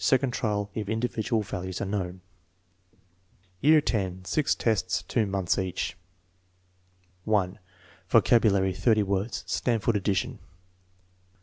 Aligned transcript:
(Second 0.03 0.31
trial 0.31 0.71
if 0.73 0.89
individual 0.89 1.43
val 1.43 1.61
ues 1.63 1.79
are 1.79 1.85
known.) 1.85 2.21
Year 3.59 3.83
X. 3.85 4.31
(6 4.31 4.55
tests, 4.55 5.03
2 5.03 5.27
months 5.27 5.59
each.) 5.59 5.95
1. 7.25 7.59
Vocabulary, 8.09 8.73
30 8.73 9.03
words. 9.03 9.43
(Stanford 9.45 9.95
addition.) 9.95 10.39